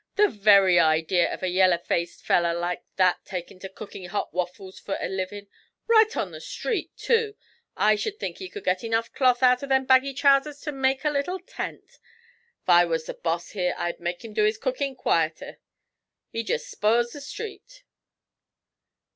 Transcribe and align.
'The 0.15 0.29
very 0.29 0.79
idea 0.79 1.31
of 1.31 1.43
a 1.43 1.47
yallow 1.47 1.77
faced 1.77 2.23
feller 2.25 2.55
like 2.55 2.81
that 2.95 3.23
takin' 3.23 3.59
to 3.59 3.69
cookin' 3.69 4.05
hot 4.05 4.33
waffles 4.33 4.79
for 4.79 4.97
a 4.99 5.07
livin'! 5.07 5.47
Right 5.85 6.15
in 6.15 6.31
the 6.31 6.41
street, 6.41 6.89
too! 6.97 7.35
I 7.77 7.95
sh'd 7.95 8.19
think 8.19 8.39
he 8.39 8.49
could 8.49 8.63
get 8.63 8.83
enough 8.83 9.13
cloth 9.13 9.43
out 9.43 9.61
o' 9.63 9.67
them 9.67 9.85
baggy 9.85 10.15
trousers 10.15 10.59
to 10.61 10.71
make 10.71 11.03
him 11.03 11.11
a 11.11 11.17
little 11.19 11.39
tent. 11.39 11.85
'F 12.63 12.69
I 12.69 12.83
was 12.83 13.05
the 13.05 13.13
boss 13.13 13.51
here 13.51 13.75
I'd 13.77 13.99
make 13.99 14.25
him 14.25 14.33
do 14.33 14.43
his 14.43 14.57
cookin' 14.57 14.95
quieter; 14.95 15.59
he 16.31 16.41
jest 16.43 16.71
spiles 16.71 17.11
the 17.11 17.21
street.' 17.21 17.83